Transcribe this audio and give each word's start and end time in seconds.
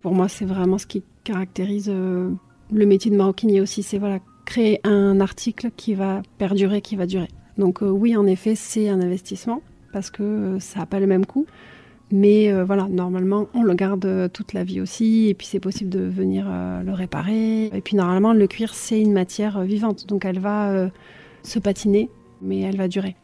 Pour 0.00 0.14
moi, 0.14 0.28
c'est 0.28 0.46
vraiment 0.46 0.78
ce 0.78 0.86
qui 0.86 1.02
caractérise 1.22 1.90
euh, 1.90 2.30
le 2.72 2.86
métier 2.86 3.10
de 3.10 3.16
maroquinier 3.16 3.60
aussi. 3.60 3.82
C'est 3.82 3.98
voilà, 3.98 4.20
créer 4.46 4.80
un 4.84 5.20
article 5.20 5.70
qui 5.76 5.92
va 5.92 6.22
perdurer, 6.38 6.80
qui 6.80 6.96
va 6.96 7.04
durer. 7.04 7.28
Donc 7.58 7.82
euh, 7.82 7.88
oui, 7.88 8.16
en 8.16 8.26
effet, 8.26 8.54
c'est 8.54 8.88
un 8.88 9.00
investissement 9.00 9.62
parce 9.92 10.10
que 10.10 10.22
euh, 10.22 10.60
ça 10.60 10.80
n'a 10.80 10.86
pas 10.86 11.00
le 11.00 11.06
même 11.06 11.26
coût. 11.26 11.46
Mais 12.10 12.52
euh, 12.52 12.64
voilà, 12.64 12.88
normalement, 12.88 13.48
on 13.54 13.62
le 13.62 13.74
garde 13.74 14.30
toute 14.32 14.52
la 14.52 14.64
vie 14.64 14.82
aussi, 14.82 15.28
et 15.28 15.34
puis 15.34 15.46
c'est 15.46 15.60
possible 15.60 15.88
de 15.88 16.00
venir 16.00 16.46
le 16.46 16.92
réparer. 16.92 17.66
Et 17.66 17.80
puis 17.80 17.96
normalement, 17.96 18.34
le 18.34 18.46
cuir, 18.46 18.74
c'est 18.74 19.00
une 19.00 19.14
matière 19.14 19.62
vivante, 19.62 20.06
donc 20.06 20.26
elle 20.26 20.38
va 20.38 20.90
se 21.42 21.58
patiner, 21.58 22.10
mais 22.42 22.60
elle 22.60 22.76
va 22.76 22.86
durer. 22.86 23.16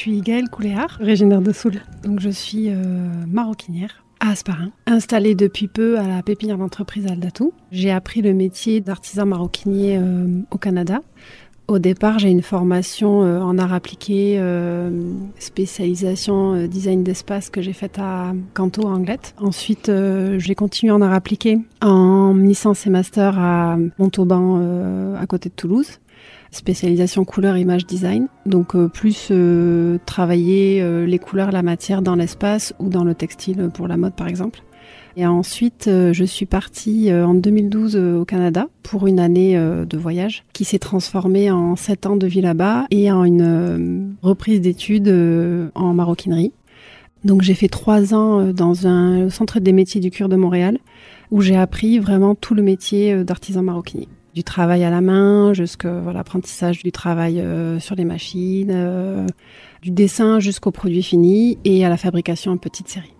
Suis 0.00 0.22
Gaëlle 0.22 0.48
Couléard, 0.48 0.96
originaire 1.02 1.42
de 1.42 1.52
Soule. 1.52 1.82
Donc 2.04 2.20
je 2.20 2.30
suis 2.30 2.70
euh, 2.70 2.74
maroquinière 3.28 4.02
à 4.18 4.30
Asparin, 4.30 4.70
installée 4.86 5.34
depuis 5.34 5.68
peu 5.68 5.98
à 5.98 6.08
la 6.08 6.22
pépinière 6.22 6.56
d'entreprise 6.56 7.06
Aldatou. 7.06 7.52
J'ai 7.70 7.90
appris 7.90 8.22
le 8.22 8.32
métier 8.32 8.80
d'artisan 8.80 9.26
maroquinier 9.26 9.98
euh, 9.98 10.40
au 10.50 10.56
Canada. 10.56 11.00
Au 11.68 11.78
départ, 11.78 12.18
j'ai 12.18 12.30
une 12.30 12.40
formation 12.40 13.24
euh, 13.24 13.40
en 13.40 13.58
art 13.58 13.74
appliqué, 13.74 14.42
spécialisation 15.38 16.66
design 16.66 17.04
d'espace 17.04 17.50
que 17.50 17.60
j'ai 17.60 17.74
faite 17.74 17.98
à 17.98 18.32
Canto, 18.54 18.86
Anglette. 18.86 19.34
Ensuite, 19.36 19.92
j'ai 20.38 20.54
continué 20.54 20.92
en 20.92 21.02
art 21.02 21.12
appliqué 21.12 21.58
en 21.82 22.32
licence 22.32 22.86
et 22.86 22.90
master 22.90 23.38
à 23.38 23.76
Montauban, 23.98 25.14
à 25.20 25.26
côté 25.26 25.50
de 25.50 25.54
Toulouse 25.54 26.00
spécialisation 26.50 27.24
couleur 27.24 27.56
image 27.56 27.86
design. 27.86 28.28
Donc 28.46 28.74
euh, 28.74 28.88
plus 28.88 29.28
euh, 29.30 29.98
travailler 30.06 30.82
euh, 30.82 31.06
les 31.06 31.18
couleurs, 31.18 31.52
la 31.52 31.62
matière 31.62 32.02
dans 32.02 32.14
l'espace 32.14 32.74
ou 32.78 32.88
dans 32.88 33.04
le 33.04 33.14
textile 33.14 33.70
pour 33.72 33.88
la 33.88 33.96
mode 33.96 34.14
par 34.14 34.28
exemple. 34.28 34.62
Et 35.16 35.26
ensuite, 35.26 35.90
je 35.90 36.24
suis 36.24 36.46
partie 36.46 37.12
en 37.12 37.34
2012 37.34 37.96
au 37.96 38.24
Canada 38.24 38.68
pour 38.84 39.08
une 39.08 39.18
année 39.18 39.56
de 39.56 39.98
voyage 39.98 40.44
qui 40.52 40.64
s'est 40.64 40.78
transformée 40.78 41.50
en 41.50 41.74
sept 41.74 42.06
ans 42.06 42.14
de 42.14 42.28
vie 42.28 42.40
là-bas 42.40 42.86
et 42.92 43.10
en 43.10 43.24
une 43.24 44.14
reprise 44.22 44.60
d'études 44.60 45.12
en 45.74 45.94
maroquinerie. 45.94 46.52
Donc 47.24 47.42
j'ai 47.42 47.54
fait 47.54 47.68
trois 47.68 48.14
ans 48.14 48.52
dans 48.52 48.86
un 48.86 49.28
centre 49.30 49.58
des 49.58 49.72
métiers 49.72 50.00
du 50.00 50.12
cuir 50.12 50.28
de 50.28 50.36
Montréal 50.36 50.78
où 51.32 51.40
j'ai 51.40 51.56
appris 51.56 51.98
vraiment 51.98 52.36
tout 52.36 52.54
le 52.54 52.62
métier 52.62 53.24
d'artisan 53.24 53.64
maroquinier 53.64 54.08
du 54.34 54.44
travail 54.44 54.84
à 54.84 54.90
la 54.90 55.00
main 55.00 55.52
jusqu'à 55.52 56.12
l'apprentissage 56.12 56.82
du 56.82 56.92
travail 56.92 57.40
euh, 57.40 57.80
sur 57.80 57.96
les 57.96 58.04
machines, 58.04 58.70
euh, 58.72 59.26
du 59.82 59.90
dessin 59.90 60.40
jusqu'au 60.40 60.70
produit 60.70 61.02
fini 61.02 61.58
et 61.64 61.84
à 61.84 61.88
la 61.88 61.96
fabrication 61.96 62.52
en 62.52 62.56
petite 62.56 62.88
série. 62.88 63.14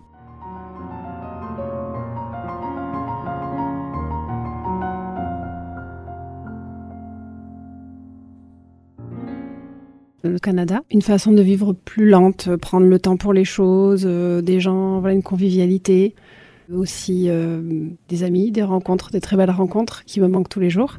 le 10.23 10.39
Canada, 10.39 10.81
une 10.91 11.01
façon 11.01 11.31
de 11.31 11.41
vivre 11.41 11.73
plus 11.73 12.07
lente, 12.07 12.55
prendre 12.55 12.85
le 12.85 12.99
temps 12.99 13.17
pour 13.17 13.33
les 13.33 13.43
choses, 13.43 14.03
euh, 14.05 14.41
des 14.41 14.59
gens, 14.59 14.99
voilà, 14.99 15.15
une 15.15 15.23
convivialité 15.23 16.15
aussi 16.73 17.25
euh, 17.27 17.61
des 18.09 18.23
amis, 18.23 18.51
des 18.51 18.63
rencontres, 18.63 19.11
des 19.11 19.21
très 19.21 19.37
belles 19.37 19.51
rencontres 19.51 20.03
qui 20.05 20.21
me 20.21 20.27
manquent 20.27 20.49
tous 20.49 20.59
les 20.59 20.69
jours. 20.69 20.97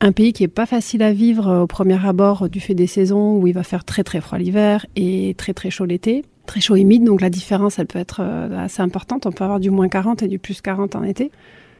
Un 0.00 0.12
pays 0.12 0.32
qui 0.32 0.44
est 0.44 0.48
pas 0.48 0.66
facile 0.66 1.02
à 1.02 1.12
vivre 1.12 1.48
euh, 1.48 1.60
au 1.62 1.66
premier 1.66 2.04
abord 2.04 2.48
du 2.48 2.60
fait 2.60 2.74
des 2.74 2.86
saisons 2.86 3.36
où 3.36 3.46
il 3.46 3.54
va 3.54 3.62
faire 3.62 3.84
très 3.84 4.04
très 4.04 4.20
froid 4.20 4.38
l'hiver 4.38 4.86
et 4.96 5.34
très 5.36 5.54
très 5.54 5.70
chaud 5.70 5.84
l'été. 5.84 6.24
Très 6.46 6.60
chaud 6.60 6.76
humide, 6.76 7.04
donc 7.04 7.20
la 7.20 7.30
différence 7.30 7.78
elle 7.78 7.86
peut 7.86 7.98
être 7.98 8.20
euh, 8.22 8.64
assez 8.64 8.82
importante. 8.82 9.26
On 9.26 9.32
peut 9.32 9.44
avoir 9.44 9.60
du 9.60 9.70
moins 9.70 9.88
40 9.88 10.22
et 10.22 10.28
du 10.28 10.38
plus 10.38 10.60
40 10.60 10.96
en 10.96 11.02
été. 11.04 11.30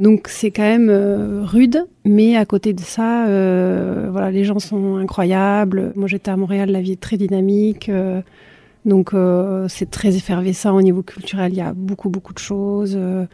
Donc 0.00 0.28
c'est 0.28 0.50
quand 0.50 0.62
même 0.62 0.90
rude, 1.44 1.86
mais 2.04 2.36
à 2.36 2.44
côté 2.44 2.72
de 2.72 2.80
ça, 2.80 3.24
voilà, 4.10 4.30
les 4.32 4.42
gens 4.42 4.58
sont 4.58 4.96
incroyables. 4.96 5.92
Moi 5.94 6.08
j'étais 6.08 6.30
à 6.30 6.36
Montréal, 6.36 6.70
la 6.70 6.80
vie 6.80 6.92
est 6.92 7.00
très 7.00 7.18
dynamique. 7.18 7.88
Donc 8.84 9.14
euh, 9.14 9.68
c'est 9.68 9.90
très 9.90 10.16
effervescent 10.16 10.76
au 10.76 10.82
niveau 10.82 11.02
culturel, 11.02 11.52
il 11.52 11.58
y 11.58 11.60
a 11.60 11.72
beaucoup 11.72 12.08
beaucoup 12.08 12.32
de 12.32 12.38
choses. 12.38 12.94
Euh, 12.96 13.26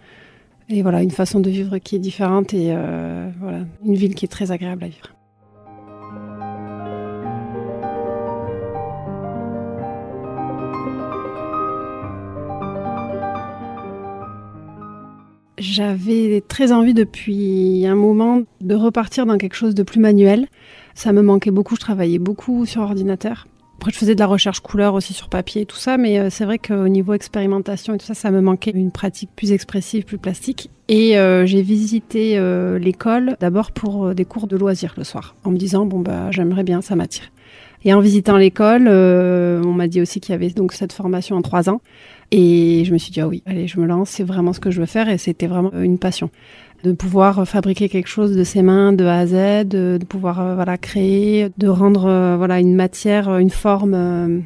et 0.69 0.83
voilà, 0.83 1.03
une 1.03 1.11
façon 1.11 1.41
de 1.41 1.49
vivre 1.49 1.79
qui 1.79 1.97
est 1.97 1.99
différente 1.99 2.53
et 2.53 2.69
euh, 2.73 3.31
voilà, 3.41 3.61
une 3.85 3.95
ville 3.95 4.15
qui 4.15 4.27
est 4.27 4.29
très 4.29 4.51
agréable 4.51 4.85
à 4.85 4.89
vivre. 4.89 5.15
J'avais 15.57 16.43
très 16.47 16.71
envie 16.71 16.95
depuis 16.95 17.85
un 17.87 17.97
moment 17.97 18.43
de 18.61 18.75
repartir 18.75 19.27
dans 19.27 19.39
quelque 19.39 19.57
chose 19.57 19.75
de 19.75 19.83
plus 19.83 20.01
manuel. 20.01 20.47
Ça 20.95 21.13
me 21.13 21.23
manquait 21.23 21.51
beaucoup, 21.51 21.75
je 21.75 21.81
travaillais 21.81 22.19
beaucoup 22.19 22.65
sur 22.67 22.83
ordinateur. 22.83 23.47
Après, 23.79 23.93
je 23.93 23.99
faisais 23.99 24.17
de 24.17 24.21
la 24.21 24.27
recherche 24.27 24.59
couleur 24.59 24.95
aussi 24.95 25.15
sur 25.15 25.29
papier 25.29 25.63
et 25.63 25.67
tout 25.67 25.77
ça, 25.77 25.99
mais 25.99 26.19
euh, 26.19 26.31
c'est 26.31 26.45
vrai 26.45 26.59
qu'au 26.59 26.89
niveau 26.89 27.13
expérimentation 27.13 27.95
et 27.95 27.99
tout 27.99 28.07
ça, 28.07 28.15
ça 28.15 28.33
me 28.33 28.41
manquait 28.41 28.73
une 28.73 28.91
pratique 28.91 29.31
plus 29.37 29.53
expressive, 29.53 30.05
plus 30.05 30.19
plastique. 30.19 30.69
Et 30.89 31.17
euh, 31.17 31.47
j'ai 31.47 31.63
visité 31.63 32.39
euh, 32.39 32.81
l'école 32.81 33.37
d'abord 33.39 33.71
pour 33.71 34.17
des 34.17 34.25
cours 34.25 34.49
de 34.49 34.57
loisirs 34.57 34.95
le 34.97 35.05
soir, 35.05 35.37
en 35.45 35.53
me 35.53 35.57
disant 35.57 35.87
bon 35.87 36.01
bah 36.01 36.33
j'aimerais 36.33 36.65
bien, 36.65 36.81
ça 36.83 36.97
m'attire. 36.97 37.31
Et 37.85 37.95
en 37.95 38.01
visitant 38.01 38.37
l'école, 38.37 38.89
on 38.89 39.73
m'a 39.73 39.87
dit 39.87 40.01
aussi 40.01 40.19
qu'il 40.19 40.33
y 40.33 40.35
avait 40.35 40.51
donc 40.51 40.73
cette 40.73 40.93
formation 40.93 41.37
en 41.37 41.43
trois 41.43 41.71
ans. 41.71 41.81
Et 42.33 42.83
je 42.85 42.93
me 42.93 42.99
suis 42.99 43.13
dit, 43.13 43.21
ah 43.21 43.29
oui, 43.29 43.45
allez, 43.47 43.69
je 43.69 43.79
me 43.79 43.87
lance, 43.87 44.11
c'est 44.11 44.25
vraiment 44.25 44.53
ce 44.53 44.59
que 44.59 44.73
je 44.73 44.81
veux 44.81 44.87
faire. 44.87 45.09
Et 45.09 45.17
c'était 45.17 45.47
vraiment 45.47 45.73
une 45.73 45.99
passion 45.99 46.31
de 46.85 46.93
pouvoir 46.93 47.47
fabriquer 47.47 47.89
quelque 47.89 48.09
chose 48.09 48.37
de 48.37 48.45
ses 48.45 48.63
mains 48.63 48.93
de 48.93 49.05
A 49.05 49.19
à 49.19 49.27
Z, 49.27 49.67
de, 49.69 49.99
pouvoir 50.09 50.41
euh, 50.41 50.55
voilà 50.55 50.79
créer, 50.79 51.51
de 51.59 51.69
rendre 51.69 52.07
euh, 52.07 52.37
voilà 52.37 52.61
une 52.61 52.75
matière, 52.75 53.37
une 53.39 53.51
forme, 53.51 53.95
euh, 53.95 54.41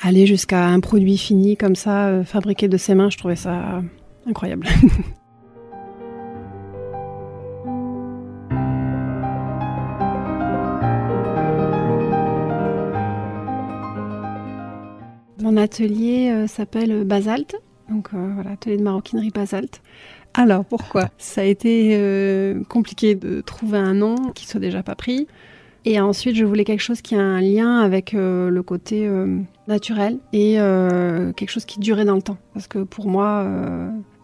aller 0.00 0.26
jusqu'à 0.26 0.66
un 0.66 0.80
produit 0.80 1.16
fini 1.16 1.56
comme 1.56 1.76
ça, 1.76 2.22
fabriqué 2.24 2.68
de 2.68 2.76
ses 2.76 2.94
mains. 2.94 3.08
Je 3.10 3.16
trouvais 3.16 3.36
ça 3.36 3.82
incroyable. 4.26 4.66
Mon 15.40 15.56
atelier 15.56 16.46
s'appelle 16.46 17.04
Basalte, 17.04 17.56
donc 17.88 18.10
atelier 18.52 18.76
de 18.76 18.82
maroquinerie 18.82 19.30
Basalte. 19.30 19.80
Alors 20.34 20.64
pourquoi 20.64 21.08
Ça 21.18 21.40
a 21.40 21.44
été 21.44 21.90
euh, 21.94 22.62
compliqué 22.68 23.14
de 23.14 23.40
trouver 23.40 23.78
un 23.78 23.94
nom 23.94 24.16
qui 24.34 24.46
soit 24.46 24.60
déjà 24.60 24.82
pas 24.82 24.94
pris. 24.94 25.26
Et 25.84 26.00
ensuite, 26.00 26.36
je 26.36 26.44
voulais 26.44 26.64
quelque 26.64 26.82
chose 26.82 27.00
qui 27.00 27.14
a 27.14 27.20
un 27.20 27.40
lien 27.40 27.78
avec 27.78 28.12
euh, 28.14 28.50
le 28.50 28.62
côté 28.62 29.06
euh, 29.06 29.38
naturel 29.68 30.18
et 30.32 30.54
quelque 31.36 31.50
chose 31.50 31.64
qui 31.64 31.80
durait 31.80 32.04
dans 32.04 32.16
le 32.16 32.22
temps. 32.22 32.38
Parce 32.54 32.66
que 32.66 32.80
pour 32.80 33.08
moi, 33.08 33.46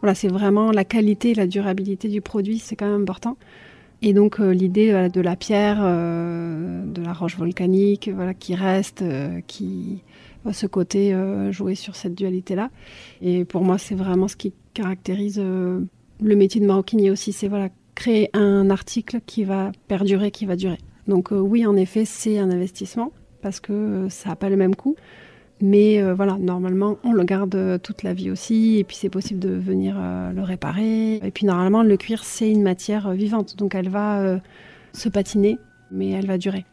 voilà, 0.01 0.15
c'est 0.15 0.29
vraiment 0.29 0.73
la 0.73 0.85
qualité 0.85 1.31
et 1.31 1.35
la 1.35 1.47
durabilité 1.47 2.09
du 2.09 2.21
produit, 2.21 2.59
c'est 2.59 2.77
quand 2.77 2.87
même 2.87 3.03
important. 3.03 3.37
Et 4.03 4.13
donc 4.13 4.39
l'idée 4.39 5.09
de 5.09 5.21
la 5.21 5.37
pierre, 5.37 5.83
de 5.83 7.03
la 7.03 7.13
roche 7.13 7.39
volcanique, 7.39 8.11
voilà, 8.15 8.35
qui 8.35 8.55
reste, 8.55 9.03
qui 9.47 10.03
ce 10.53 10.67
côté 10.67 11.17
jouer 11.51 11.75
sur 11.75 11.97
cette 11.97 12.15
dualité-là. 12.15 12.71
Et 13.23 13.45
pour 13.45 13.63
moi, 13.63 13.79
c'est 13.79 13.95
vraiment 13.95 14.29
ce 14.29 14.37
qui 14.37 14.53
caractérise 14.75 15.39
le 15.41 16.37
métier 16.37 16.61
de 16.61 16.67
maroquinier 16.67 17.11
aussi, 17.11 17.33
c'est 17.33 17.49
voilà, 17.49 17.69
créer 17.95 18.31
un 18.35 18.71
article 18.71 19.21
qui 19.27 19.45
va 19.45 19.73
perdurer, 19.89 20.31
qui 20.31 20.47
va 20.47 20.57
durer. 20.57 20.79
Donc 21.09 21.29
oui, 21.31 21.67
en 21.67 21.77
effet, 21.77 22.05
c'est 22.05 22.39
un 22.39 22.51
investissement 22.51 23.13
parce 23.43 23.61
que 23.61 24.07
ça 24.09 24.31
n'a 24.31 24.37
pas 24.37 24.49
le 24.49 24.57
même 24.57 24.75
coût. 24.75 24.97
Mais 25.61 26.03
voilà, 26.13 26.37
normalement, 26.39 26.99
on 27.05 27.13
le 27.13 27.23
garde 27.23 27.81
toute 27.83 28.03
la 28.03 28.13
vie 28.13 28.31
aussi, 28.31 28.79
et 28.79 28.85
puis 28.85 28.97
c'est 28.97 29.09
possible 29.09 29.39
de 29.39 29.51
venir 29.51 29.97
le 29.97 30.43
réparer. 30.43 31.17
Et 31.17 31.31
puis 31.31 31.47
normalement, 31.47 31.83
le 31.83 31.97
cuir, 31.97 32.25
c'est 32.25 32.51
une 32.51 32.63
matière 32.63 33.13
vivante, 33.13 33.57
donc 33.57 33.75
elle 33.75 33.89
va 33.89 34.41
se 34.93 35.09
patiner, 35.09 35.59
mais 35.91 36.11
elle 36.11 36.27
va 36.27 36.39
durer. 36.39 36.65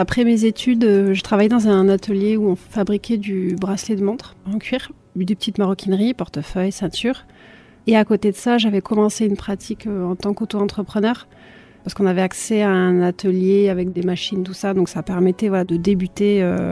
Après 0.00 0.22
mes 0.24 0.44
études, 0.44 0.84
euh, 0.84 1.12
je 1.12 1.22
travaillais 1.22 1.48
dans 1.48 1.66
un 1.66 1.88
atelier 1.88 2.36
où 2.36 2.48
on 2.48 2.54
fabriquait 2.54 3.16
du 3.16 3.56
bracelet 3.60 3.96
de 3.96 4.04
montre 4.04 4.36
en 4.46 4.58
cuir, 4.58 4.92
des 5.16 5.34
petites 5.34 5.58
maroquineries, 5.58 6.14
portefeuille, 6.14 6.70
ceinture. 6.70 7.24
Et 7.88 7.96
à 7.96 8.04
côté 8.04 8.30
de 8.30 8.36
ça, 8.36 8.58
j'avais 8.58 8.80
commencé 8.80 9.26
une 9.26 9.36
pratique 9.36 9.88
euh, 9.88 10.04
en 10.04 10.14
tant 10.14 10.34
qu'auto-entrepreneur 10.34 11.26
parce 11.82 11.94
qu'on 11.94 12.06
avait 12.06 12.22
accès 12.22 12.62
à 12.62 12.70
un 12.70 13.02
atelier 13.02 13.70
avec 13.70 13.92
des 13.92 14.02
machines, 14.02 14.44
tout 14.44 14.54
ça. 14.54 14.72
Donc 14.72 14.88
ça 14.88 15.02
permettait 15.02 15.48
voilà, 15.48 15.64
de 15.64 15.76
débuter 15.76 16.44
euh, 16.44 16.70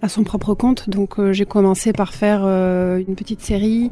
à 0.00 0.08
son 0.08 0.22
propre 0.22 0.54
compte. 0.54 0.88
Donc 0.88 1.20
j'ai 1.32 1.46
commencé 1.46 1.92
par 1.92 2.14
faire 2.14 2.44
une 2.44 3.16
petite 3.16 3.40
série 3.40 3.90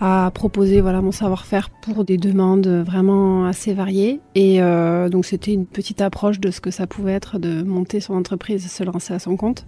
à 0.00 0.30
proposer 0.32 0.80
voilà 0.80 1.02
mon 1.02 1.12
savoir-faire 1.12 1.68
pour 1.68 2.04
des 2.04 2.16
demandes 2.16 2.66
vraiment 2.66 3.44
assez 3.44 3.74
variées. 3.74 4.20
Et 4.34 4.62
euh, 4.62 5.10
donc 5.10 5.26
c'était 5.26 5.52
une 5.52 5.66
petite 5.66 6.00
approche 6.00 6.40
de 6.40 6.50
ce 6.50 6.60
que 6.60 6.70
ça 6.70 6.86
pouvait 6.86 7.12
être 7.12 7.38
de 7.38 7.62
monter 7.62 8.00
son 8.00 8.14
entreprise 8.14 8.70
se 8.70 8.82
lancer 8.82 9.12
à 9.12 9.18
son 9.18 9.36
compte. 9.36 9.66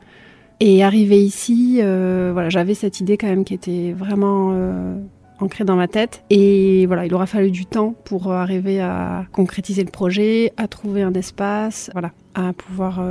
Et 0.61 0.82
arrivé 0.82 1.23
ici, 1.23 1.81
euh, 1.82 2.31
voilà, 2.32 2.49
j'avais 2.49 2.75
cette 2.75 3.00
idée 3.00 3.19
quand 3.19 3.26
même 3.26 3.44
qui 3.44 3.52
était 3.52 3.93
vraiment 3.93 4.50
euh, 4.52 4.96
ancrée 5.40 5.64
dans 5.64 5.76
ma 5.76 5.88
tête. 5.88 6.25
Et 6.31 6.87
voilà, 6.87 7.05
il 7.05 7.12
aura 7.12 7.26
fallu 7.26 7.50
du 7.50 7.67
temps 7.67 7.94
pour 8.05 8.32
arriver 8.32 8.81
à 8.81 9.26
concrétiser 9.32 9.84
le 9.84 9.90
projet, 9.90 10.52
à 10.56 10.67
trouver 10.67 11.02
un 11.02 11.12
espace, 11.12 11.90
voilà, 11.93 12.12
à 12.34 12.52
pouvoir 12.52 13.05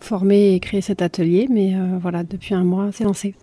former 0.00 0.54
et 0.54 0.60
créer 0.60 0.80
cet 0.80 1.00
atelier. 1.00 1.46
Mais 1.48 1.74
voilà, 2.00 2.24
depuis 2.24 2.54
un 2.54 2.64
mois, 2.64 2.88
c'est 2.92 3.04
lancé. 3.04 3.36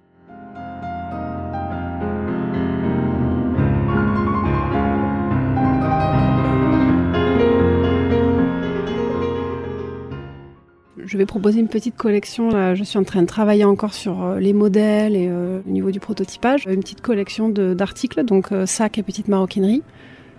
Je 11.09 11.17
vais 11.17 11.25
proposer 11.25 11.59
une 11.59 11.67
petite 11.67 11.97
collection. 11.97 12.75
je 12.75 12.83
suis 12.83 12.99
en 12.99 13.03
train 13.03 13.23
de 13.23 13.27
travailler 13.27 13.65
encore 13.65 13.95
sur 13.95 14.23
euh, 14.23 14.39
les 14.39 14.53
modèles 14.53 15.15
et 15.15 15.27
euh, 15.27 15.59
au 15.67 15.69
niveau 15.71 15.89
du 15.89 15.99
prototypage. 15.99 16.67
Une 16.67 16.81
petite 16.81 17.01
collection 17.01 17.49
d'articles, 17.49 18.23
donc 18.23 18.51
euh, 18.51 18.67
sac 18.67 18.99
et 18.99 19.03
petite 19.03 19.27
maroquinerie, 19.27 19.81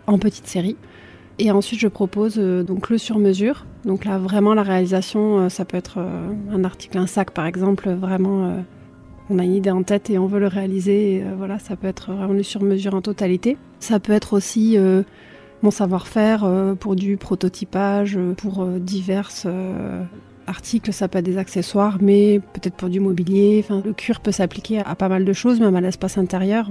en 0.07 0.19
petite 0.19 0.47
série. 0.47 0.77
Et 1.41 1.51
ensuite, 1.51 1.81
je 1.81 1.89
propose 1.89 2.37
donc 2.37 2.89
le 2.89 2.99
sur-mesure. 2.99 3.67
Donc 3.85 4.05
là, 4.05 4.19
vraiment, 4.19 4.55
la 4.55 4.63
réalisation, 4.63 5.49
ça 5.49 5.65
peut 5.65 5.79
être 5.79 5.99
un 6.53 6.65
article, 6.65 6.99
un 6.99 7.07
sac 7.07 7.31
par 7.31 7.47
exemple. 7.47 7.89
Vraiment, 7.89 8.63
on 9.31 9.39
a 9.39 9.45
une 9.45 9.55
idée 9.55 9.71
en 9.71 9.83
tête 9.83 10.11
et 10.11 10.19
on 10.19 10.27
veut 10.27 10.39
le 10.39 10.49
réaliser. 10.49 11.25
voilà, 11.39 11.59
ça 11.59 11.77
peut 11.77 11.87
être 11.87 12.13
vraiment 12.13 12.35
le 12.35 12.43
sur-mesure 12.43 12.95
en 12.95 13.01
totalité. 13.01 13.57
Ça 13.79 14.01
peut 14.01 14.13
être 14.13 14.35
aussi 14.35 14.77
mon 15.63 15.71
savoir-faire 15.71 16.47
pour 16.79 16.95
du 16.95 17.17
prototypage, 17.17 18.19
pour 18.37 18.67
diverses 18.67 19.47
article, 20.47 20.93
ça 20.93 21.09
peut 21.09 21.19
être 21.19 21.25
des 21.25 21.39
accessoires, 21.39 21.99
mais 22.01 22.41
peut-être 22.53 22.75
pour 22.75 22.89
du 22.89 23.01
mobilier. 23.01 23.65
Le 23.71 23.93
cuir 23.93 24.21
peut 24.21 24.33
s'appliquer 24.33 24.81
à 24.81 24.95
pas 24.95 25.09
mal 25.09 25.25
de 25.25 25.33
choses, 25.33 25.61
même 25.61 25.77
à 25.77 25.81
l'espace 25.81 26.19
intérieur. 26.19 26.71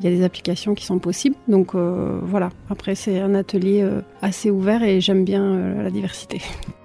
Il 0.00 0.04
y 0.04 0.12
a 0.12 0.16
des 0.16 0.24
applications 0.24 0.74
qui 0.74 0.86
sont 0.86 0.98
possibles. 0.98 1.36
Donc 1.48 1.74
euh, 1.74 2.18
voilà, 2.22 2.50
après 2.70 2.94
c'est 2.94 3.20
un 3.20 3.34
atelier 3.34 3.82
euh, 3.82 4.00
assez 4.22 4.50
ouvert 4.50 4.82
et 4.82 5.00
j'aime 5.00 5.24
bien 5.24 5.44
euh, 5.44 5.82
la 5.82 5.90
diversité. 5.90 6.40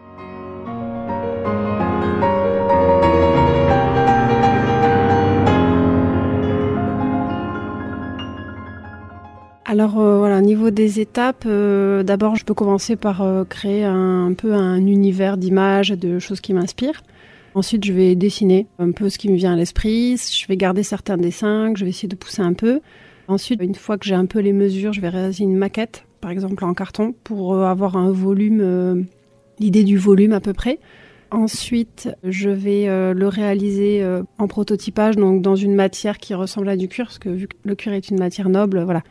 Alors 9.68 10.00
euh, 10.00 10.20
voilà, 10.20 10.38
au 10.38 10.42
niveau 10.42 10.70
des 10.70 11.00
étapes, 11.00 11.46
euh, 11.48 12.04
d'abord 12.04 12.36
je 12.36 12.46
peux 12.46 12.54
commencer 12.54 12.96
par 12.96 13.24
euh, 13.24 13.44
créer 13.46 13.84
un, 13.84 14.34
peu 14.38 14.54
un 14.54 14.78
univers 14.78 15.38
d'images, 15.38 15.90
de 15.90 16.20
choses 16.20 16.40
qui 16.40 16.54
m'inspirent. 16.54 17.02
Ensuite, 17.56 17.84
je 17.84 17.92
vais 17.92 18.14
dessiner 18.16 18.68
un 18.78 18.92
peu 18.92 19.10
ce 19.10 19.18
qui 19.18 19.28
me 19.28 19.36
vient 19.36 19.54
à 19.54 19.56
l'esprit. 19.56 20.18
Je 20.18 20.46
vais 20.48 20.56
garder 20.56 20.84
certains 20.84 21.18
dessins 21.18 21.74
je 21.76 21.84
vais 21.84 21.90
essayer 21.90 22.08
de 22.08 22.16
pousser 22.16 22.44
un 22.44 22.54
peu. 22.54 22.80
Ensuite, 23.28 23.60
une 23.64 23.74
fois 23.74 23.98
que 23.98 24.06
j'ai 24.06 24.14
un 24.14 24.28
peu 24.28 24.40
les 24.40 24.54
mesures, 24.54 24.94
je 24.94 25.02
vais 25.02 25.10
réaliser 25.10 25.46
une 25.46 25.58
maquette, 25.58 26.06
par 26.22 26.30
exemple 26.30 26.64
en 26.64 26.76
carton, 26.76 27.16
pour 27.24 27.56
avoir 27.66 27.98
un 27.98 28.12
volume, 28.12 29.08
l'idée 29.58 29.84
du 29.84 29.98
volume 29.98 30.34
à 30.34 30.42
peu 30.42 30.54
près. 30.54 30.78
Ensuite, 31.32 32.10
je 32.24 32.52
vais 32.52 32.86
le 32.88 33.28
réaliser 33.28 34.06
en 34.38 34.48
prototypage, 34.48 35.16
donc 35.16 35.42
dans 35.42 35.56
une 35.56 35.74
matière 35.74 36.20
qui 36.20 36.36
ressemble 36.36 36.70
à 36.70 36.78
du 36.78 36.88
cuir, 36.88 37.08
parce 37.08 37.18
que 37.18 37.30
vu 37.30 37.48
que 37.48 37.56
le 37.64 37.74
cuir 37.74 37.94
est 37.94 38.10
une 38.10 38.20
matière 38.20 38.50
noble, 38.50 38.84
voilà, 38.84 39.02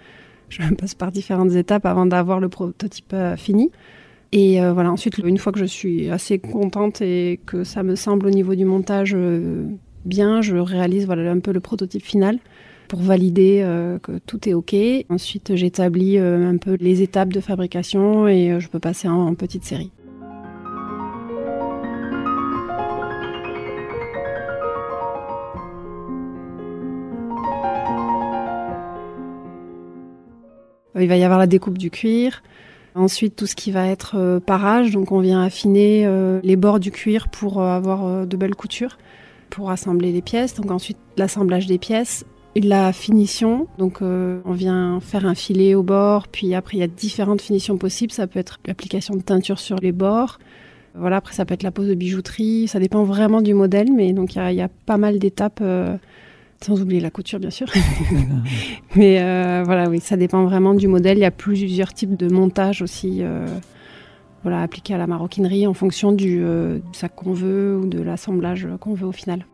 je 0.63 0.75
passe 0.75 0.95
par 0.95 1.13
différentes 1.13 1.53
étapes 1.53 1.87
avant 1.87 2.07
d'avoir 2.07 2.41
le 2.41 2.49
prototype 2.49 3.13
euh, 3.13 3.37
fini. 3.37 3.71
Et 4.33 4.61
euh, 4.61 4.73
voilà, 4.73 4.91
ensuite, 4.91 5.19
une 5.19 5.39
fois 5.39 5.53
que 5.53 5.59
je 5.59 5.65
suis 5.65 6.11
assez 6.11 6.39
contente 6.39 7.01
et 7.01 7.41
que 7.47 7.63
ça 7.63 7.83
me 7.83 7.95
semble 7.95 8.27
au 8.27 8.31
niveau 8.31 8.55
du 8.55 8.65
montage 8.65 9.15
euh, 9.15 9.65
bien, 10.05 10.43
je 10.43 10.57
réalise 10.57 11.07
voilà, 11.07 11.31
un 11.31 11.39
peu 11.39 11.53
le 11.53 11.61
prototype 11.61 12.03
final 12.03 12.39
pour 12.89 13.01
valider 13.01 13.67
que 14.03 14.19
tout 14.27 14.47
est 14.47 14.53
OK. 14.53 14.77
Ensuite, 15.09 15.57
j'établis 15.57 16.19
un 16.19 16.59
peu 16.59 16.77
les 16.79 17.01
étapes 17.01 17.33
de 17.33 17.41
fabrication 17.41 18.29
et 18.29 18.61
je 18.61 18.69
peux 18.69 18.79
passer 18.79 19.09
en 19.09 19.35
petite 19.35 19.65
série. 19.65 19.91
Il 30.99 31.09
va 31.09 31.17
y 31.17 31.25
avoir 31.25 31.39
la 31.39 31.47
découpe 31.47 31.79
du 31.79 31.91
cuir. 31.91 32.43
Ensuite, 32.95 33.35
tout 33.35 33.47
ce 33.47 33.57
qui 33.57 33.73
va 33.73 33.89
être 33.89 34.15
euh, 34.17 34.41
parage. 34.41 34.93
Donc, 34.93 35.11
on 35.11 35.21
vient 35.21 35.43
affiner 35.43 36.05
euh, 36.07 36.41
les 36.45 36.57
bords 36.57 36.79
du 36.79 36.93
cuir 36.93 37.29
pour 37.29 37.61
avoir 37.61 38.27
de 38.27 38.37
belles 38.37 38.55
coutures, 38.55 38.99
pour 39.51 39.71
assembler 39.71 40.13
les 40.13 40.23
pièces. 40.23 40.55
Donc, 40.55 40.71
ensuite, 40.71 40.99
l'assemblage 41.17 41.67
des 41.67 41.79
pièces. 41.79 42.25
La 42.57 42.93
finition, 42.93 43.67
donc 43.79 44.01
on 44.01 44.53
vient 44.53 45.01
faire 45.01 45.27
un 45.27 45.35
filet 45.35 45.75
au 45.75 45.83
bord, 45.83 46.29
puis 46.29 46.55
après 46.55 46.77
il 46.77 46.81
y 46.81 46.85
a 46.85 46.87
différentes 46.87 47.41
finitions 47.43 47.79
possibles. 47.79 48.13
Ça 48.13 48.29
peut 48.29 48.39
être 48.39 48.61
l'application 48.65 49.17
de 49.17 49.23
teinture 49.23 49.59
sur 49.59 49.77
les 49.79 49.91
bords, 49.91 50.39
voilà. 50.95 51.17
Après 51.17 51.35
ça 51.35 51.45
peut 51.45 51.55
être 51.55 51.65
la 51.65 51.73
pose 51.73 51.89
de 51.89 51.95
bijouterie. 51.95 52.69
Ça 52.69 52.79
dépend 52.79 53.03
vraiment 53.03 53.43
du 53.43 53.55
modèle, 53.55 53.93
mais 53.93 54.13
donc 54.13 54.37
il 54.37 54.53
y, 54.53 54.61
a 54.61 54.69
pas 54.87 54.99
mal 54.99 55.19
d'étapes 55.19 55.61
sans 56.65 56.81
oublier 56.81 57.01
la 57.01 57.11
couture, 57.11 57.39
bien 57.39 57.51
sûr. 57.51 57.69
Mais 58.97 59.21
euh, 59.21 59.63
voilà, 59.65 59.89
oui, 59.89 60.01
ça 60.01 60.17
dépend 60.17 60.45
vraiment 60.45 60.75
du 60.75 60.89
modèle. 60.89 61.19
Il 61.19 61.23
y 61.23 61.27
a 61.27 61.31
plusieurs 61.31 61.93
types 61.93 62.17
de 62.17 62.33
montage 62.33 62.83
aussi, 62.83 63.19
euh, 63.21 63.47
voilà, 64.43 64.63
appliqués 64.63 64.95
à 64.95 64.99
la 64.99 65.07
maroquinerie 65.07 65.67
en 65.67 65.75
fonction 65.75 66.13
du, 66.13 66.43
euh, 66.43 66.79
sac 66.93 67.15
qu'on 67.15 67.33
veut 67.33 67.77
ou 67.77 67.87
de 67.87 68.01
l'assemblage 68.01 68.67
qu'on 68.81 68.95
veut 68.95 69.07
au 69.07 69.13
final. 69.13 69.47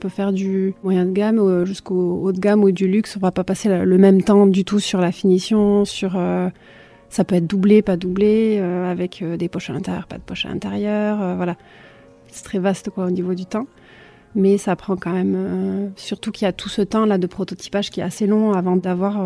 Peut 0.00 0.08
faire 0.08 0.32
du 0.32 0.74
moyen 0.82 1.04
de 1.04 1.12
gamme 1.12 1.64
jusqu'au 1.64 2.20
haut 2.22 2.32
de 2.32 2.40
gamme 2.40 2.64
ou 2.64 2.72
du 2.72 2.88
luxe. 2.88 3.16
On 3.16 3.20
va 3.20 3.30
pas 3.30 3.44
passer 3.44 3.68
le 3.68 3.98
même 3.98 4.22
temps 4.22 4.46
du 4.46 4.64
tout 4.64 4.80
sur 4.80 5.00
la 5.00 5.12
finition, 5.12 5.84
sur 5.84 6.16
euh, 6.16 6.48
ça 7.08 7.24
peut 7.24 7.36
être 7.36 7.46
doublé, 7.46 7.82
pas 7.82 7.96
doublé, 7.96 8.58
euh, 8.58 8.90
avec 8.90 9.22
euh, 9.22 9.36
des 9.36 9.48
poches 9.48 9.70
à 9.70 9.72
l'intérieur, 9.72 10.06
pas 10.06 10.16
de 10.16 10.22
poches 10.22 10.46
à 10.46 10.48
l'intérieur. 10.48 11.36
voilà, 11.36 11.56
c'est 12.28 12.42
très 12.42 12.58
vaste 12.58 12.90
quoi 12.90 13.06
au 13.06 13.10
niveau 13.10 13.34
du 13.34 13.46
temps. 13.46 13.66
Mais 14.34 14.58
ça 14.58 14.76
prend 14.76 14.96
quand 14.96 15.12
même, 15.12 15.90
surtout 15.96 16.30
qu'il 16.30 16.44
y 16.44 16.48
a 16.48 16.52
tout 16.52 16.68
ce 16.68 16.82
temps 16.82 17.04
là 17.04 17.18
de 17.18 17.26
prototypage 17.26 17.90
qui 17.90 17.98
est 17.98 18.04
assez 18.04 18.28
long 18.28 18.52
avant 18.52 18.76
d'avoir 18.76 19.20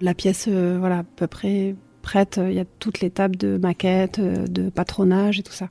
la 0.00 0.14
pièce, 0.14 0.48
voilà, 0.48 0.98
à 0.98 1.04
peu 1.04 1.28
près 1.28 1.76
prête. 2.02 2.40
Il 2.44 2.54
y 2.54 2.58
a 2.58 2.64
toute 2.80 3.00
l'étape 3.00 3.36
de 3.36 3.56
maquette, 3.56 4.20
de 4.20 4.68
patronage 4.68 5.38
et 5.38 5.42
tout 5.44 5.52
ça. 5.52 5.68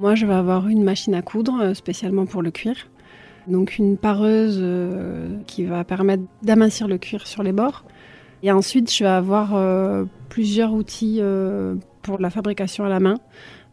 Moi, 0.00 0.14
je 0.14 0.26
vais 0.26 0.34
avoir 0.34 0.68
une 0.68 0.84
machine 0.84 1.14
à 1.14 1.22
coudre 1.22 1.60
euh, 1.60 1.74
spécialement 1.74 2.24
pour 2.24 2.40
le 2.40 2.52
cuir. 2.52 2.76
Donc 3.48 3.78
une 3.78 3.96
pareuse 3.96 4.58
euh, 4.60 5.38
qui 5.46 5.64
va 5.64 5.82
permettre 5.82 6.22
d'amincir 6.42 6.86
le 6.86 6.98
cuir 6.98 7.26
sur 7.26 7.42
les 7.42 7.50
bords. 7.50 7.84
Et 8.44 8.52
ensuite, 8.52 8.94
je 8.94 9.02
vais 9.02 9.10
avoir 9.10 9.56
euh, 9.56 10.04
plusieurs 10.28 10.72
outils 10.72 11.20
pour 12.02 12.20
la 12.20 12.30
fabrication 12.30 12.84
à 12.84 12.88
la 12.88 13.00
main. 13.00 13.16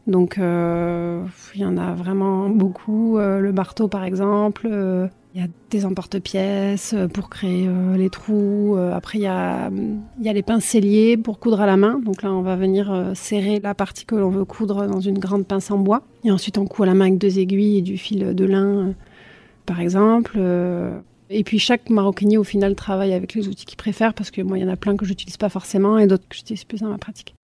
Donc 0.07 0.37
il 0.37 1.61
y 1.61 1.65
en 1.65 1.77
a 1.77 1.93
vraiment 1.93 2.49
beaucoup. 2.49 3.17
le 3.17 3.51
marteau 3.51 3.87
par 3.87 4.03
exemple. 4.03 4.67
Il 5.35 5.41
y 5.41 5.43
a 5.43 5.47
des 5.69 5.85
emporte-pièces 5.85 6.95
pour 7.13 7.29
créer 7.29 7.67
les 7.97 8.09
trous. 8.09 8.77
Après, 8.93 9.17
il 9.17 9.23
y 9.23 9.27
a, 9.27 9.69
y 10.21 10.29
a 10.29 10.33
les 10.33 10.43
pinceliers 10.43 11.17
pour 11.17 11.39
coudre 11.39 11.59
à 11.59 11.65
la 11.65 11.75
main. 11.75 11.99
Donc 11.99 12.23
là, 12.23 12.31
on 12.31 12.41
va 12.41 12.55
venir 12.55 13.11
serrer 13.15 13.59
la 13.59 13.75
partie 13.75 14.05
que 14.05 14.15
l'on 14.15 14.29
veut 14.29 14.45
coudre 14.45 14.87
dans 14.87 15.01
une 15.01 15.19
grande 15.19 15.45
pince 15.45 15.71
en 15.71 15.77
bois. 15.77 16.03
Et 16.23 16.31
ensuite, 16.31 16.57
on 16.57 16.65
coud 16.65 16.83
à 16.83 16.85
la 16.85 16.93
main 16.93 17.07
avec 17.07 17.17
deux 17.17 17.37
aiguilles 17.37 17.79
et 17.79 17.81
du 17.81 17.97
fil 17.97 18.33
de 18.33 18.45
lin, 18.45 18.93
par 19.65 19.81
exemple. 19.81 20.39
Et 21.29 21.43
puis 21.43 21.59
chaque 21.59 21.89
maroquinier 21.89 22.37
au 22.37 22.43
final 22.43 22.75
travaille 22.75 23.13
avec 23.13 23.33
les 23.33 23.47
outils 23.47 23.65
qu'il 23.65 23.77
préfère 23.77 24.13
parce 24.13 24.31
que 24.31 24.41
moi 24.41 24.57
il 24.57 24.61
y 24.61 24.63
en 24.63 24.71
a 24.71 24.75
plein 24.75 24.95
que 24.95 25.05
j'utilise 25.05 25.37
pas 25.37 25.49
forcément 25.49 25.97
et 25.97 26.07
d'autres 26.07 26.27
que 26.27 26.35
j'utilise 26.35 26.63
plus 26.63 26.81
dans 26.81 26.89
ma 26.89 26.97
pratique. 26.97 27.35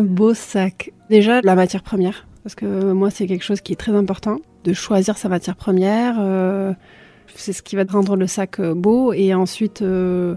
Un 0.00 0.02
beau 0.02 0.32
sac. 0.32 0.94
Déjà 1.10 1.42
la 1.42 1.54
matière 1.54 1.82
première 1.82 2.26
parce 2.42 2.54
que 2.54 2.92
moi 2.92 3.10
c'est 3.10 3.26
quelque 3.26 3.44
chose 3.44 3.60
qui 3.60 3.74
est 3.74 3.76
très 3.76 3.94
important 3.94 4.38
de 4.64 4.72
choisir 4.72 5.18
sa 5.18 5.28
matière 5.28 5.56
première. 5.56 6.16
Euh, 6.20 6.72
c'est 7.34 7.52
ce 7.52 7.62
qui 7.62 7.76
va 7.76 7.84
rendre 7.84 8.16
le 8.16 8.26
sac 8.26 8.60
euh, 8.60 8.72
beau 8.72 9.12
et 9.12 9.34
ensuite 9.34 9.82
euh, 9.82 10.36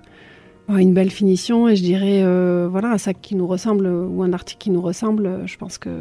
une 0.68 0.94
belle 0.94 1.12
finition 1.12 1.70
et 1.70 1.78
je 1.78 1.82
dirais 1.82 2.24
euh, 2.24 2.68
voilà 2.70 2.90
un 2.90 2.98
sac 2.98 3.22
qui 3.22 3.36
nous 3.36 3.48
ressemble 3.48 3.88
ou 3.88 4.22
un 4.22 4.34
article 4.34 4.60
qui 4.60 4.70
nous 4.70 4.82
ressemble. 4.82 5.44
Je 5.46 5.56
pense 5.56 5.78
que 5.78 5.92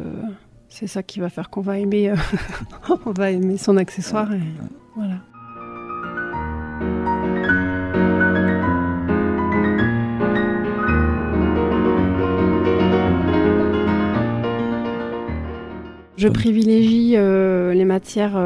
c'est 0.67 0.87
ça 0.87 1.01
qui 1.01 1.21
va 1.21 1.29
faire 1.29 1.49
qu'on 1.49 1.61
va 1.61 1.79
aimer, 1.79 2.13
on 3.05 3.11
va 3.11 3.31
aimer 3.31 3.55
son 3.55 3.77
accessoire. 3.77 4.33
Et, 4.33 4.41
voilà. 4.97 5.19
Je 16.23 16.29
privilégie 16.29 17.17
euh, 17.17 17.73
les 17.73 17.83
matières 17.83 18.41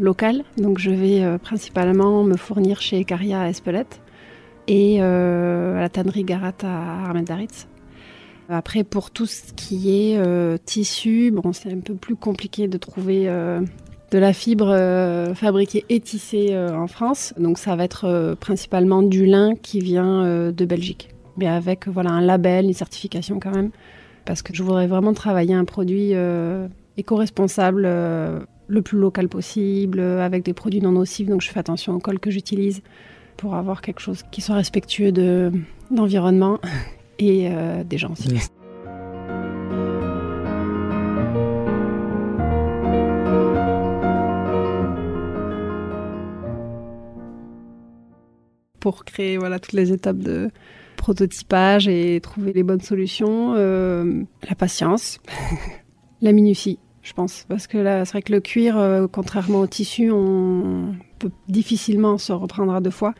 locales, 0.00 0.42
donc 0.58 0.80
je 0.80 0.90
vais 0.90 1.38
principalement 1.38 2.24
me 2.24 2.36
fournir 2.36 2.80
chez 2.80 3.04
Caria 3.04 3.42
à 3.42 3.48
Espelette 3.48 4.00
et 4.68 4.98
euh, 5.00 5.76
à 5.76 5.80
la 5.80 5.88
tannerie 5.88 6.24
Garat 6.24 6.52
à 6.62 7.04
Armendaritz. 7.06 7.68
Après, 8.48 8.84
pour 8.84 9.10
tout 9.10 9.26
ce 9.26 9.52
qui 9.52 9.90
est 9.90 10.18
euh, 10.18 10.56
tissu, 10.64 11.32
c'est 11.52 11.72
un 11.72 11.80
peu 11.80 11.94
plus 11.94 12.16
compliqué 12.16 12.68
de 12.68 12.76
trouver 12.76 13.28
euh, 13.28 13.60
de 14.12 14.18
la 14.18 14.32
fibre 14.32 14.72
fabriquée 15.34 15.84
et 15.88 15.98
tissée 16.00 16.56
en 16.56 16.86
France. 16.86 17.34
Donc, 17.38 17.58
ça 17.58 17.74
va 17.74 17.84
être 17.84 18.36
principalement 18.38 19.02
du 19.02 19.26
lin 19.26 19.54
qui 19.56 19.80
vient 19.80 20.52
de 20.52 20.64
Belgique, 20.64 21.10
mais 21.36 21.48
avec 21.48 21.88
voilà 21.88 22.10
un 22.10 22.20
label, 22.20 22.66
une 22.66 22.72
certification 22.72 23.40
quand 23.40 23.50
même, 23.50 23.70
parce 24.24 24.42
que 24.42 24.54
je 24.54 24.62
voudrais 24.62 24.86
vraiment 24.86 25.12
travailler 25.12 25.54
un 25.54 25.64
produit 25.64 26.14
éco-responsable 26.96 27.82
le 27.82 28.82
plus 28.82 28.98
local 28.98 29.28
possible, 29.28 30.00
avec 30.00 30.44
des 30.44 30.52
produits 30.52 30.80
non 30.80 30.92
nocifs. 30.92 31.28
Donc, 31.28 31.42
je 31.42 31.50
fais 31.50 31.60
attention 31.60 31.94
au 31.94 31.98
col 31.98 32.18
que 32.18 32.30
j'utilise 32.30 32.82
pour 33.36 33.54
avoir 33.54 33.80
quelque 33.82 34.00
chose 34.00 34.22
qui 34.30 34.40
soit 34.40 34.56
respectueux 34.56 35.12
de 35.12 35.52
l'environnement 35.94 36.58
et 37.18 37.48
euh, 37.50 37.84
des 37.84 37.98
gens 37.98 38.12
aussi. 38.12 38.28
Pour 48.80 49.04
créer 49.04 49.36
voilà, 49.36 49.58
toutes 49.58 49.72
les 49.72 49.92
étapes 49.92 50.18
de 50.18 50.50
prototypage 50.96 51.88
et 51.88 52.20
trouver 52.20 52.52
les 52.52 52.62
bonnes 52.62 52.80
solutions, 52.80 53.54
euh, 53.56 54.22
la 54.48 54.54
patience, 54.54 55.18
la 56.20 56.32
minutie, 56.32 56.78
je 57.06 57.12
pense. 57.12 57.46
Parce 57.48 57.66
que 57.66 57.78
là, 57.78 58.04
c'est 58.04 58.12
vrai 58.12 58.22
que 58.22 58.32
le 58.32 58.40
cuir, 58.40 58.76
euh, 58.76 59.06
contrairement 59.10 59.60
au 59.60 59.66
tissu, 59.66 60.10
on 60.10 60.94
peut 61.18 61.30
difficilement 61.48 62.18
se 62.18 62.32
reprendre 62.32 62.74
à 62.74 62.80
deux 62.80 62.90
fois. 62.90 63.14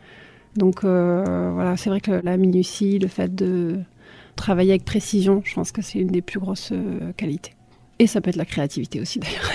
Donc 0.55 0.83
euh, 0.83 1.51
voilà, 1.53 1.77
c'est 1.77 1.89
vrai 1.89 2.01
que 2.01 2.11
la 2.11 2.35
minutie, 2.35 2.99
le 2.99 3.07
fait 3.07 3.33
de 3.33 3.79
travailler 4.35 4.71
avec 4.71 4.83
précision, 4.83 5.41
je 5.45 5.53
pense 5.55 5.71
que 5.71 5.81
c'est 5.81 5.99
une 5.99 6.09
des 6.09 6.21
plus 6.21 6.39
grosses 6.39 6.71
euh, 6.73 7.13
qualités. 7.15 7.53
Et 7.99 8.07
ça 8.07 8.19
peut 8.21 8.29
être 8.29 8.35
la 8.35 8.45
créativité 8.45 8.99
aussi 8.99 9.19
d'ailleurs. 9.19 9.51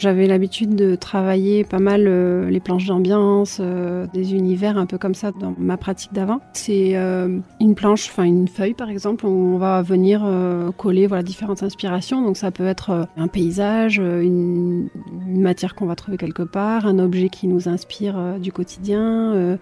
J'avais 0.00 0.26
l'habitude 0.26 0.76
de 0.76 0.94
travailler 0.94 1.62
pas 1.62 1.78
mal 1.78 2.06
euh, 2.08 2.48
les 2.48 2.58
planches 2.58 2.86
d'ambiance, 2.86 3.58
euh, 3.60 4.06
des 4.14 4.32
univers 4.32 4.78
un 4.78 4.86
peu 4.86 4.96
comme 4.96 5.14
ça 5.14 5.30
dans 5.30 5.54
ma 5.58 5.76
pratique 5.76 6.14
d'avant. 6.14 6.40
C'est 6.54 6.96
euh, 6.96 7.38
une 7.60 7.74
planche, 7.74 8.08
enfin 8.08 8.22
une 8.22 8.48
feuille 8.48 8.72
par 8.72 8.88
exemple, 8.88 9.26
où 9.26 9.28
on 9.28 9.58
va 9.58 9.82
venir 9.82 10.26
coller 10.78 11.06
voilà 11.06 11.22
différentes 11.22 11.62
inspirations. 11.62 12.22
Donc 12.22 12.38
ça 12.38 12.50
peut 12.50 12.66
être 12.66 13.08
un 13.18 13.28
paysage, 13.28 13.98
une, 13.98 14.88
une 15.28 15.42
matière 15.42 15.74
qu'on 15.74 15.84
va 15.84 15.96
trouver 15.96 16.16
quelque 16.16 16.44
part, 16.44 16.86
un 16.86 16.98
objet 16.98 17.28
qui 17.28 17.46
nous 17.46 17.68
inspire 17.68 18.38
du 18.40 18.52
quotidien. 18.52 19.58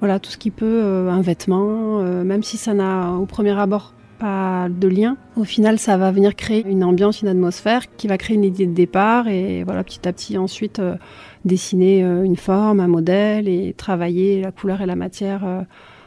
voilà 0.00 0.18
tout 0.18 0.30
ce 0.30 0.38
qui 0.38 0.50
peut, 0.50 1.08
un 1.10 1.20
vêtement, 1.20 1.98
même 2.24 2.42
si 2.42 2.56
ça 2.56 2.72
n'a 2.72 3.12
au 3.12 3.26
premier 3.26 3.58
abord 3.58 3.92
pas 4.14 4.68
de 4.68 4.88
lien. 4.88 5.16
Au 5.36 5.44
final, 5.44 5.78
ça 5.78 5.96
va 5.96 6.10
venir 6.10 6.34
créer 6.34 6.64
une 6.66 6.84
ambiance, 6.84 7.22
une 7.22 7.28
atmosphère 7.28 7.94
qui 7.96 8.06
va 8.06 8.18
créer 8.18 8.36
une 8.36 8.44
idée 8.44 8.66
de 8.66 8.72
départ 8.72 9.28
et 9.28 9.64
voilà, 9.64 9.84
petit 9.84 10.06
à 10.08 10.12
petit 10.12 10.38
ensuite 10.38 10.78
euh, 10.78 10.96
dessiner 11.44 12.04
euh, 12.04 12.22
une 12.22 12.36
forme, 12.36 12.80
un 12.80 12.88
modèle 12.88 13.48
et 13.48 13.74
travailler 13.74 14.40
la 14.40 14.52
couleur 14.52 14.80
et 14.80 14.86
la 14.86 14.96
matière 14.96 15.44
euh, 15.44 15.62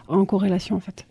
en 0.07 0.25
corrélation 0.25 0.75
en 0.75 0.79
fait. 0.79 1.05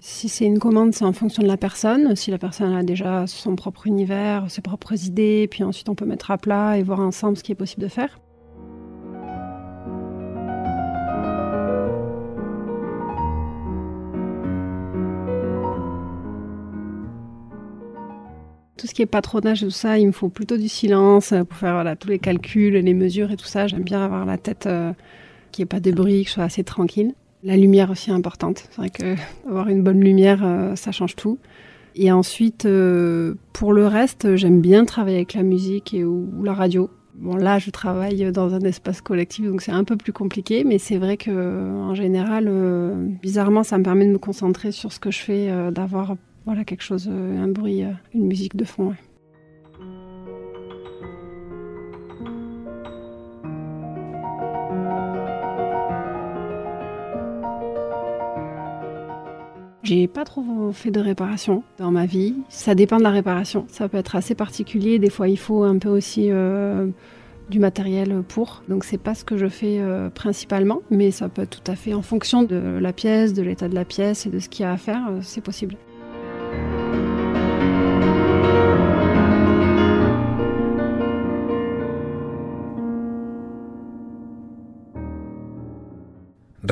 Si 0.00 0.28
c'est 0.28 0.46
une 0.46 0.58
commande, 0.58 0.94
c'est 0.94 1.04
en 1.04 1.12
fonction 1.12 1.42
de 1.42 1.48
la 1.48 1.58
personne. 1.58 2.16
Si 2.16 2.30
la 2.30 2.38
personne 2.38 2.74
a 2.74 2.82
déjà 2.82 3.26
son 3.26 3.54
propre 3.54 3.86
univers, 3.86 4.50
ses 4.50 4.62
propres 4.62 5.04
idées, 5.04 5.46
puis 5.50 5.62
ensuite 5.62 5.88
on 5.88 5.94
peut 5.94 6.06
mettre 6.06 6.30
à 6.30 6.38
plat 6.38 6.78
et 6.78 6.82
voir 6.82 7.00
ensemble 7.00 7.36
ce 7.36 7.42
qui 7.42 7.52
est 7.52 7.56
possible 7.56 7.82
de 7.82 7.88
faire. 7.88 8.18
Tout 18.80 18.86
ce 18.86 18.94
qui 18.94 19.02
est 19.02 19.06
patronage 19.06 19.62
et 19.62 19.66
tout 19.66 19.70
ça, 19.70 19.98
il 19.98 20.06
me 20.06 20.12
faut 20.12 20.30
plutôt 20.30 20.56
du 20.56 20.68
silence 20.68 21.34
pour 21.48 21.58
faire 21.58 21.94
tous 21.98 22.08
les 22.08 22.18
calculs, 22.18 22.72
les 22.72 22.94
mesures 22.94 23.30
et 23.30 23.36
tout 23.36 23.44
ça. 23.44 23.66
J'aime 23.66 23.82
bien 23.82 24.02
avoir 24.02 24.24
la 24.24 24.38
tête 24.38 24.64
euh, 24.66 24.92
qui 25.52 25.60
n'ait 25.60 25.66
pas 25.66 25.80
de 25.80 25.90
bruit, 25.90 26.22
que 26.22 26.28
je 26.28 26.34
sois 26.34 26.44
assez 26.44 26.64
tranquille. 26.64 27.12
La 27.42 27.58
lumière 27.58 27.90
aussi 27.90 28.10
est 28.10 28.14
importante. 28.14 28.64
C'est 28.70 28.76
vrai 28.76 28.88
que 28.88 29.16
avoir 29.46 29.68
une 29.68 29.82
bonne 29.82 30.00
lumière, 30.00 30.40
euh, 30.42 30.76
ça 30.76 30.92
change 30.92 31.14
tout. 31.14 31.38
Et 31.94 32.10
ensuite, 32.10 32.64
euh, 32.64 33.34
pour 33.52 33.74
le 33.74 33.86
reste, 33.86 34.36
j'aime 34.36 34.62
bien 34.62 34.86
travailler 34.86 35.18
avec 35.18 35.34
la 35.34 35.42
musique 35.42 35.92
et, 35.92 36.02
ou, 36.02 36.42
la 36.42 36.54
radio. 36.54 36.88
Bon, 37.16 37.36
là, 37.36 37.58
je 37.58 37.68
travaille 37.68 38.32
dans 38.32 38.54
un 38.54 38.60
espace 38.60 39.02
collectif, 39.02 39.44
donc 39.44 39.60
c'est 39.60 39.72
un 39.72 39.84
peu 39.84 39.96
plus 39.96 40.14
compliqué, 40.14 40.64
mais 40.64 40.78
c'est 40.78 40.96
vrai 40.96 41.18
que, 41.18 41.30
en 41.30 41.94
général, 41.94 42.50
bizarrement, 43.20 43.62
ça 43.62 43.76
me 43.76 43.82
permet 43.82 44.06
de 44.06 44.12
me 44.12 44.18
concentrer 44.18 44.72
sur 44.72 44.90
ce 44.90 45.00
que 45.00 45.10
je 45.10 45.18
fais, 45.18 45.70
d'avoir 45.70 46.16
voilà, 46.46 46.64
quelque 46.64 46.82
chose, 46.82 47.08
euh, 47.10 47.42
un 47.42 47.48
bruit, 47.48 47.84
euh, 47.84 47.92
une 48.14 48.26
musique 48.26 48.56
de 48.56 48.64
fond. 48.64 48.94
J'ai 59.82 60.06
pas 60.06 60.24
trop 60.24 60.70
fait 60.72 60.90
de 60.90 61.00
réparation 61.00 61.64
dans 61.78 61.90
ma 61.90 62.06
vie. 62.06 62.36
Ça 62.48 62.74
dépend 62.76 62.98
de 62.98 63.02
la 63.02 63.10
réparation. 63.10 63.66
Ça 63.68 63.88
peut 63.88 63.98
être 63.98 64.14
assez 64.14 64.36
particulier. 64.36 65.00
Des 65.00 65.10
fois, 65.10 65.28
il 65.28 65.38
faut 65.38 65.64
un 65.64 65.78
peu 65.78 65.88
aussi 65.88 66.28
euh, 66.30 66.86
du 67.48 67.58
matériel 67.58 68.22
pour. 68.28 68.62
Donc, 68.68 68.84
c'est 68.84 68.98
pas 69.02 69.16
ce 69.16 69.24
que 69.24 69.36
je 69.36 69.48
fais 69.48 69.80
principalement, 70.14 70.82
mais 70.90 71.10
ça 71.10 71.28
peut 71.28 71.42
être 71.42 71.62
tout 71.62 71.70
à 71.70 71.74
fait 71.74 71.92
en 71.92 72.02
fonction 72.02 72.44
de 72.44 72.78
la 72.80 72.92
pièce, 72.92 73.32
de 73.32 73.42
l'état 73.42 73.68
de 73.68 73.74
la 73.74 73.84
pièce 73.84 74.26
et 74.26 74.30
de 74.30 74.38
ce 74.38 74.48
qu'il 74.48 74.62
y 74.62 74.66
a 74.66 74.72
à 74.72 74.76
faire. 74.76 75.02
c'est 75.22 75.42
possible. 75.42 75.76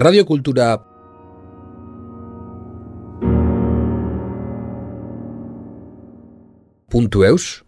Radio 0.00 0.24
Cultura. 0.24 0.80
Puntu 6.88 7.24
eus 7.24 7.67